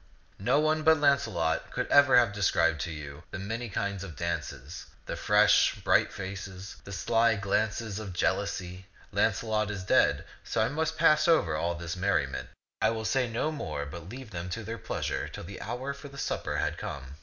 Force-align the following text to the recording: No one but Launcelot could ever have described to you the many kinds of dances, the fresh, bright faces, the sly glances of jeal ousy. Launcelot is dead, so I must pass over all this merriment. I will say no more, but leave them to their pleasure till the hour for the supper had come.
No 0.39 0.59
one 0.59 0.81
but 0.81 0.97
Launcelot 0.97 1.69
could 1.69 1.85
ever 1.89 2.17
have 2.17 2.33
described 2.33 2.81
to 2.81 2.91
you 2.91 3.21
the 3.29 3.37
many 3.37 3.69
kinds 3.69 4.03
of 4.03 4.15
dances, 4.15 4.87
the 5.05 5.15
fresh, 5.15 5.75
bright 5.75 6.11
faces, 6.11 6.77
the 6.85 6.91
sly 6.91 7.35
glances 7.35 7.99
of 7.99 8.11
jeal 8.11 8.37
ousy. 8.37 8.85
Launcelot 9.11 9.69
is 9.69 9.83
dead, 9.83 10.25
so 10.43 10.59
I 10.65 10.69
must 10.69 10.97
pass 10.97 11.27
over 11.27 11.55
all 11.55 11.75
this 11.75 11.95
merriment. 11.95 12.49
I 12.81 12.89
will 12.89 13.05
say 13.05 13.29
no 13.29 13.51
more, 13.51 13.85
but 13.85 14.09
leave 14.09 14.31
them 14.31 14.49
to 14.49 14.63
their 14.63 14.79
pleasure 14.79 15.27
till 15.27 15.43
the 15.43 15.61
hour 15.61 15.93
for 15.93 16.07
the 16.07 16.17
supper 16.17 16.57
had 16.57 16.79
come. 16.79 17.17